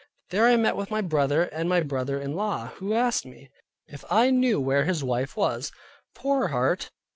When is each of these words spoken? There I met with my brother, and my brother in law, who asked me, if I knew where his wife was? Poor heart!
There 0.31 0.47
I 0.47 0.55
met 0.55 0.75
with 0.75 0.89
my 0.89 1.01
brother, 1.01 1.43
and 1.43 1.69
my 1.69 1.81
brother 1.81 2.19
in 2.19 2.33
law, 2.33 2.69
who 2.77 2.95
asked 2.95 3.23
me, 3.23 3.51
if 3.85 4.03
I 4.09 4.31
knew 4.31 4.59
where 4.59 4.85
his 4.85 5.03
wife 5.03 5.37
was? 5.37 5.71
Poor 6.15 6.47
heart! 6.47 6.89